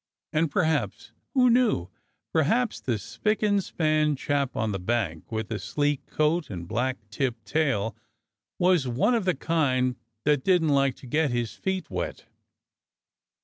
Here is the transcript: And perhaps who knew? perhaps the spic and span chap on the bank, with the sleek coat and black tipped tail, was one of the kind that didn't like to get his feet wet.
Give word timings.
And 0.33 0.49
perhaps 0.49 1.11
who 1.35 1.51
knew? 1.51 1.89
perhaps 2.33 2.79
the 2.79 2.93
spic 2.93 3.47
and 3.47 3.63
span 3.63 4.15
chap 4.15 4.55
on 4.55 4.71
the 4.71 4.79
bank, 4.79 5.31
with 5.31 5.47
the 5.49 5.59
sleek 5.59 6.07
coat 6.07 6.49
and 6.49 6.67
black 6.67 6.97
tipped 7.11 7.45
tail, 7.45 7.95
was 8.57 8.87
one 8.87 9.13
of 9.13 9.25
the 9.25 9.35
kind 9.35 9.95
that 10.23 10.43
didn't 10.43 10.69
like 10.69 10.95
to 10.95 11.05
get 11.05 11.29
his 11.29 11.53
feet 11.53 11.91
wet. 11.91 12.25